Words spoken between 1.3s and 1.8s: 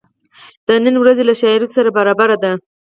شرایطو